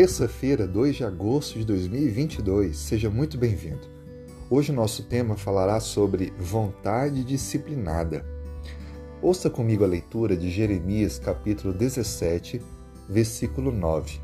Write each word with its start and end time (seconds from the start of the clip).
Terça-feira, 0.00 0.66
2 0.66 0.96
de 0.96 1.04
agosto 1.04 1.58
de 1.58 1.64
2022. 1.66 2.74
Seja 2.74 3.10
muito 3.10 3.36
bem-vindo. 3.36 3.86
Hoje 4.48 4.72
o 4.72 4.74
nosso 4.74 5.02
tema 5.02 5.36
falará 5.36 5.78
sobre 5.78 6.32
vontade 6.38 7.22
disciplinada. 7.22 8.24
Ouça 9.20 9.50
comigo 9.50 9.84
a 9.84 9.86
leitura 9.86 10.34
de 10.34 10.48
Jeremias, 10.48 11.18
capítulo 11.18 11.74
17, 11.74 12.62
versículo 13.10 13.70
9. 13.70 14.18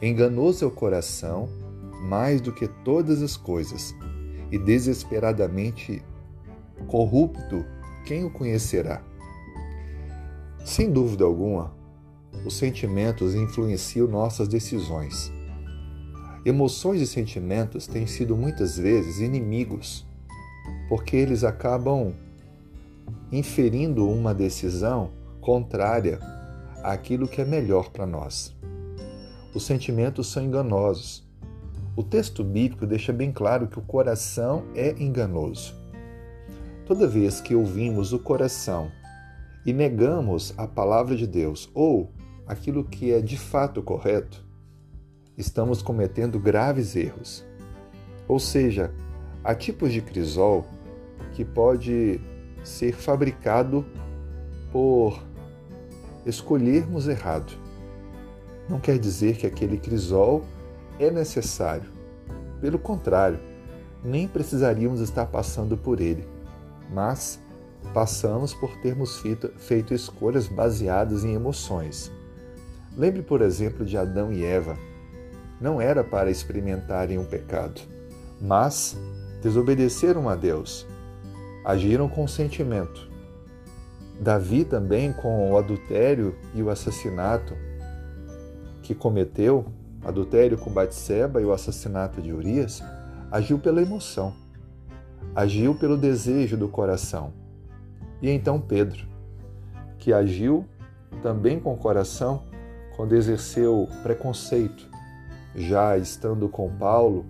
Enganoso 0.00 0.64
é 0.64 0.68
o 0.68 0.70
coração 0.70 1.50
mais 2.08 2.40
do 2.40 2.50
que 2.50 2.66
todas 2.66 3.20
as 3.20 3.36
coisas, 3.36 3.94
e 4.50 4.58
desesperadamente 4.58 6.02
corrupto 6.86 7.62
quem 8.06 8.24
o 8.24 8.30
conhecerá? 8.30 9.04
Sem 10.64 10.90
dúvida 10.90 11.24
alguma, 11.24 11.76
os 12.44 12.56
sentimentos 12.56 13.34
influenciam 13.34 14.06
nossas 14.06 14.48
decisões. 14.48 15.32
Emoções 16.44 17.00
e 17.00 17.06
sentimentos 17.06 17.86
têm 17.86 18.06
sido 18.06 18.36
muitas 18.36 18.76
vezes 18.76 19.18
inimigos, 19.18 20.06
porque 20.88 21.16
eles 21.16 21.42
acabam 21.42 22.14
inferindo 23.32 24.08
uma 24.08 24.34
decisão 24.34 25.10
contrária 25.40 26.18
àquilo 26.82 27.26
que 27.26 27.40
é 27.40 27.44
melhor 27.44 27.90
para 27.90 28.06
nós. 28.06 28.54
Os 29.54 29.64
sentimentos 29.64 30.26
são 30.26 30.44
enganosos. 30.44 31.24
O 31.96 32.02
texto 32.02 32.42
bíblico 32.42 32.86
deixa 32.86 33.12
bem 33.12 33.32
claro 33.32 33.68
que 33.68 33.78
o 33.78 33.82
coração 33.82 34.64
é 34.74 34.90
enganoso. 35.00 35.74
Toda 36.84 37.08
vez 37.08 37.40
que 37.40 37.54
ouvimos 37.54 38.12
o 38.12 38.18
coração 38.18 38.90
e 39.64 39.72
negamos 39.72 40.52
a 40.58 40.66
palavra 40.66 41.16
de 41.16 41.26
Deus 41.26 41.70
ou 41.72 42.10
aquilo 42.46 42.84
que 42.84 43.12
é 43.12 43.20
de 43.20 43.38
fato 43.38 43.82
correto, 43.82 44.44
estamos 45.36 45.82
cometendo 45.82 46.38
graves 46.38 46.94
erros. 46.96 47.44
Ou 48.28 48.38
seja, 48.38 48.92
há 49.42 49.54
tipos 49.54 49.92
de 49.92 50.00
crisol 50.00 50.66
que 51.32 51.44
pode 51.44 52.20
ser 52.62 52.94
fabricado 52.94 53.84
por 54.72 55.22
escolhermos 56.24 57.06
errado. 57.08 57.52
Não 58.68 58.80
quer 58.80 58.98
dizer 58.98 59.36
que 59.36 59.46
aquele 59.46 59.76
crisol 59.76 60.44
é 60.98 61.10
necessário. 61.10 61.92
Pelo 62.60 62.78
contrário, 62.78 63.38
nem 64.02 64.26
precisaríamos 64.26 65.00
estar 65.00 65.26
passando 65.26 65.76
por 65.76 66.00
ele. 66.00 66.26
Mas 66.90 67.38
passamos 67.92 68.54
por 68.54 68.74
termos 68.78 69.18
feito, 69.18 69.50
feito 69.58 69.92
escolhas 69.92 70.48
baseadas 70.48 71.24
em 71.24 71.34
emoções. 71.34 72.10
Lembre, 72.96 73.22
por 73.22 73.42
exemplo, 73.42 73.84
de 73.84 73.96
Adão 73.96 74.32
e 74.32 74.44
Eva. 74.44 74.76
Não 75.60 75.80
era 75.80 76.04
para 76.04 76.30
experimentarem 76.30 77.18
um 77.18 77.24
pecado, 77.24 77.80
mas 78.40 78.96
desobedeceram 79.42 80.28
a 80.28 80.34
Deus. 80.34 80.86
Agiram 81.64 82.08
com 82.08 82.26
sentimento. 82.28 83.08
Davi 84.20 84.64
também, 84.64 85.12
com 85.12 85.50
o 85.50 85.56
adultério 85.56 86.36
e 86.54 86.62
o 86.62 86.70
assassinato 86.70 87.54
que 88.82 88.94
cometeu, 88.94 89.66
adultério 90.04 90.58
com 90.58 90.70
Batseba 90.70 91.40
e 91.40 91.44
o 91.44 91.52
assassinato 91.52 92.20
de 92.22 92.32
Urias, 92.32 92.82
agiu 93.30 93.58
pela 93.58 93.82
emoção, 93.82 94.32
agiu 95.34 95.74
pelo 95.74 95.96
desejo 95.96 96.56
do 96.56 96.68
coração. 96.68 97.32
E 98.22 98.30
então 98.30 98.60
Pedro, 98.60 99.06
que 99.98 100.12
agiu 100.12 100.64
também 101.22 101.58
com 101.58 101.72
o 101.72 101.76
coração, 101.76 102.42
quando 102.96 103.14
exerceu 103.14 103.88
preconceito, 104.02 104.88
já 105.54 105.96
estando 105.98 106.48
com 106.48 106.70
Paulo, 106.70 107.26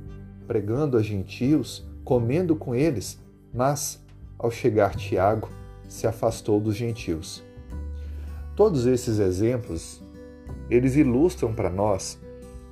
pregando 0.47 0.97
a 0.97 1.03
gentios, 1.03 1.87
comendo 2.05 2.55
com 2.55 2.75
eles, 2.75 3.19
mas, 3.53 4.03
ao 4.39 4.51
chegar 4.51 4.95
Tiago, 4.95 5.49
se 5.89 6.07
afastou 6.07 6.61
dos 6.61 6.77
gentios. 6.77 7.43
Todos 8.55 8.87
esses 8.87 9.19
exemplos, 9.19 10.03
eles 10.69 10.97
ilustram 10.97 11.55
para 11.55 11.71
nós 11.71 12.21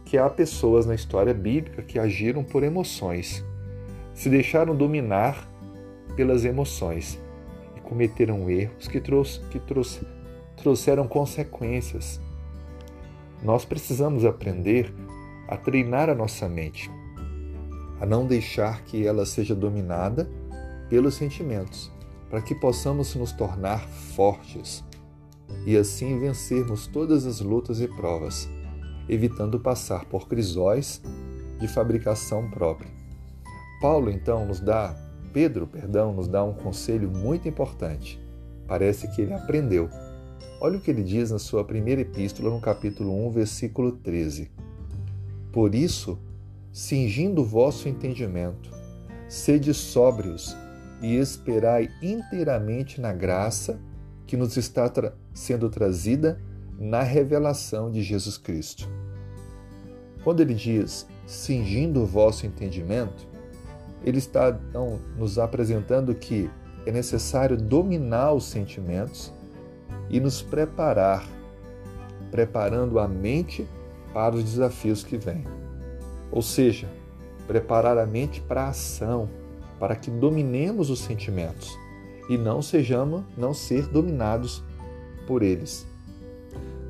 que 0.04 0.18
há 0.18 0.28
pessoas 0.28 0.84
na 0.84 0.94
história 0.94 1.32
bíblica 1.32 1.82
que 1.82 1.98
agiram 1.98 2.44
por 2.44 2.62
emoções, 2.62 3.44
se 4.14 4.28
deixaram 4.28 4.76
dominar 4.76 5.48
pelas 6.14 6.44
emoções 6.44 7.18
e 7.76 7.80
cometeram 7.80 8.50
erros 8.50 8.86
que, 8.86 9.00
que 9.00 9.58
trouxe, 9.58 10.06
trouxeram 10.56 11.08
consequências 11.08 12.20
nós 13.42 13.64
precisamos 13.64 14.24
aprender 14.24 14.92
a 15.48 15.56
treinar 15.56 16.08
a 16.08 16.14
nossa 16.14 16.48
mente, 16.48 16.90
a 18.00 18.06
não 18.06 18.26
deixar 18.26 18.82
que 18.84 19.06
ela 19.06 19.26
seja 19.26 19.54
dominada 19.54 20.30
pelos 20.88 21.14
sentimentos, 21.14 21.90
para 22.30 22.40
que 22.40 22.54
possamos 22.54 23.14
nos 23.14 23.32
tornar 23.32 23.86
fortes 24.14 24.84
e 25.66 25.76
assim 25.76 26.18
vencermos 26.18 26.86
todas 26.86 27.26
as 27.26 27.40
lutas 27.40 27.80
e 27.80 27.88
provas, 27.88 28.48
evitando 29.08 29.60
passar 29.60 30.04
por 30.06 30.28
crisóis 30.28 31.02
de 31.60 31.68
fabricação 31.68 32.48
própria. 32.50 32.90
Paulo 33.80 34.10
então 34.10 34.46
nos 34.46 34.60
dá, 34.60 34.96
Pedro, 35.32 35.66
perdão, 35.66 36.12
nos 36.12 36.28
dá 36.28 36.42
um 36.44 36.54
conselho 36.54 37.10
muito 37.10 37.48
importante. 37.48 38.20
Parece 38.66 39.08
que 39.14 39.22
ele 39.22 39.34
aprendeu 39.34 39.88
Olha 40.60 40.78
o 40.78 40.80
que 40.80 40.90
ele 40.90 41.02
diz 41.02 41.30
na 41.30 41.38
sua 41.38 41.64
primeira 41.64 42.02
epístola, 42.02 42.50
no 42.50 42.60
capítulo 42.60 43.26
1, 43.26 43.30
versículo 43.30 43.92
13. 43.92 44.50
Por 45.52 45.74
isso, 45.74 46.18
cingindo 46.72 47.42
o 47.42 47.44
vosso 47.44 47.88
entendimento, 47.88 48.70
sede 49.28 49.74
sóbrios 49.74 50.56
e 51.02 51.16
esperai 51.16 51.90
inteiramente 52.00 53.00
na 53.00 53.12
graça 53.12 53.80
que 54.26 54.36
nos 54.36 54.56
está 54.56 54.88
tra 54.88 55.14
sendo 55.34 55.68
trazida 55.68 56.40
na 56.78 57.02
revelação 57.02 57.90
de 57.90 58.02
Jesus 58.02 58.38
Cristo. 58.38 58.88
Quando 60.22 60.40
ele 60.40 60.54
diz 60.54 61.06
cingindo 61.26 62.02
o 62.02 62.06
vosso 62.06 62.46
entendimento, 62.46 63.26
ele 64.04 64.18
está 64.18 64.58
então 64.68 65.00
nos 65.16 65.38
apresentando 65.38 66.14
que 66.14 66.50
é 66.86 66.92
necessário 66.92 67.56
dominar 67.56 68.32
os 68.32 68.44
sentimentos 68.44 69.32
e 70.08 70.20
nos 70.20 70.42
preparar, 70.42 71.26
preparando 72.30 72.98
a 72.98 73.08
mente 73.08 73.66
para 74.12 74.34
os 74.34 74.44
desafios 74.44 75.02
que 75.02 75.16
vêm. 75.16 75.44
Ou 76.30 76.42
seja, 76.42 76.88
preparar 77.46 77.98
a 77.98 78.06
mente 78.06 78.40
para 78.40 78.64
a 78.64 78.68
ação, 78.68 79.28
para 79.78 79.96
que 79.96 80.10
dominemos 80.10 80.90
os 80.90 81.00
sentimentos 81.00 81.76
e 82.28 82.38
não 82.38 82.62
sejamos 82.62 83.24
não 83.36 83.52
ser 83.52 83.86
dominados 83.88 84.62
por 85.26 85.42
eles. 85.42 85.86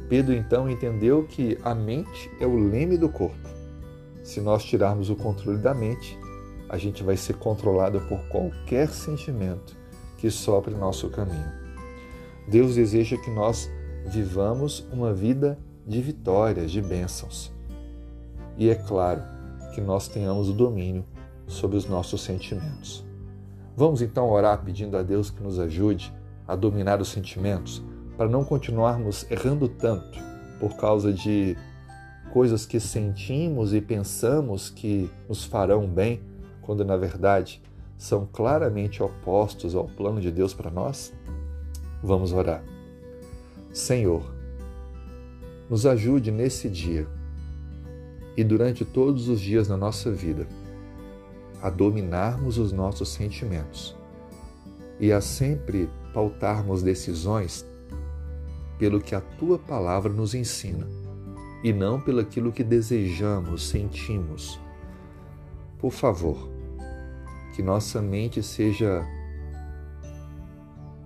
Pedro 0.09 0.34
então 0.34 0.69
entendeu 0.69 1.25
que 1.25 1.59
a 1.65 1.75
mente 1.75 2.31
é 2.39 2.47
o 2.47 2.55
leme 2.55 2.99
do 2.99 3.09
corpo. 3.09 3.49
Se 4.23 4.41
nós 4.41 4.62
tirarmos 4.62 5.11
o 5.11 5.17
controle 5.17 5.59
da 5.59 5.75
mente, 5.75 6.19
a 6.69 6.77
gente 6.77 7.03
vai 7.03 7.17
ser 7.17 7.34
controlado 7.37 8.00
por 8.03 8.21
qualquer 8.29 8.89
sentimento 8.89 9.77
que 10.19 10.31
sopre 10.31 10.75
nosso 10.75 11.09
caminho. 11.09 11.62
Deus 12.49 12.75
deseja 12.75 13.17
que 13.17 13.31
nós 13.31 13.71
vivamos 14.07 14.87
uma 14.93 15.13
vida 15.13 15.59
de 15.87 16.01
vitórias, 16.01 16.71
de 16.71 16.81
bênçãos. 16.81 17.53
E 18.57 18.69
é 18.69 18.75
claro 18.75 19.23
que 19.75 19.81
nós 19.81 20.09
tenhamos 20.09 20.49
o 20.49 20.53
domínio 20.53 21.05
sobre 21.47 21.77
os 21.77 21.87
nossos 21.87 22.23
sentimentos. 22.23 23.05
Vamos 23.77 24.03
então 24.03 24.29
orar 24.29 24.63
pedindo 24.63 24.97
a 24.97 25.03
Deus 25.03 25.31
que 25.31 25.43
nos 25.43 25.59
ajude 25.59 26.13
a 26.47 26.55
dominar 26.55 27.01
os 27.01 27.09
sentimentos 27.09 27.83
para 28.17 28.29
não 28.29 28.45
continuarmos 28.45 29.29
errando 29.31 29.69
tanto 29.69 30.19
por 30.61 30.77
causa 30.77 31.12
de 31.12 31.56
coisas 32.33 32.65
que 32.67 32.79
sentimos 32.79 33.75
e 33.75 33.81
pensamos 33.81 34.71
que 34.71 35.11
nos 35.29 35.45
farão 35.45 35.87
bem, 35.87 36.21
quando 36.61 36.85
na 36.85 36.97
verdade 36.97 37.61
são 37.97 38.27
claramente 38.31 39.03
opostos 39.03 39.75
ao 39.75 39.85
plano 39.85 40.21
de 40.21 40.31
Deus 40.31 40.55
para 40.55 40.71
nós? 40.71 41.12
Vamos 42.02 42.32
orar. 42.32 42.64
Senhor, 43.72 44.22
nos 45.70 45.87
ajude 45.87 46.31
nesse 46.31 46.69
dia 46.69 47.06
e 48.37 48.43
durante 48.43 48.84
todos 48.84 49.28
os 49.28 49.40
dias 49.40 49.69
na 49.69 49.76
nossa 49.76 50.10
vida 50.10 50.46
a 51.62 51.70
dominarmos 51.70 52.58
os 52.58 52.72
nossos 52.72 53.10
sentimentos 53.10 53.96
e 54.99 55.12
a 55.12 55.20
sempre 55.20 55.88
pautarmos 56.12 56.82
decisões 56.82 57.64
pelo 58.78 59.00
que 59.00 59.14
a 59.14 59.20
tua 59.20 59.58
palavra 59.58 60.12
nos 60.12 60.34
ensina 60.34 60.88
e 61.62 61.72
não 61.72 62.00
pelo 62.00 62.20
aquilo 62.20 62.50
que 62.50 62.64
desejamos, 62.64 63.69
sentimos. 63.69 64.58
Por 65.78 65.93
favor, 65.93 66.49
que 67.54 67.62
nossa 67.62 68.02
mente 68.02 68.43
seja 68.43 69.06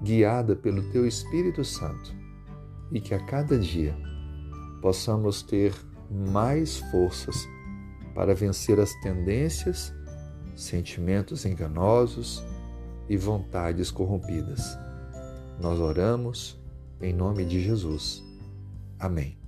guiada 0.02 0.54
pelo 0.54 0.82
Teu 0.90 1.06
Espírito 1.06 1.64
Santo, 1.64 2.14
e 2.92 3.00
que 3.00 3.14
a 3.14 3.24
cada 3.24 3.58
dia 3.58 3.96
possamos 4.80 5.42
ter 5.42 5.74
mais 6.10 6.78
forças 6.78 7.36
para 8.14 8.34
vencer 8.34 8.78
as 8.80 8.92
tendências, 9.00 9.92
sentimentos 10.54 11.44
enganosos 11.44 12.42
e 13.08 13.16
vontades 13.16 13.90
corrompidas. 13.90 14.78
Nós 15.60 15.78
oramos 15.78 16.58
em 17.00 17.12
nome 17.12 17.44
de 17.44 17.60
Jesus. 17.60 18.22
Amém. 18.98 19.45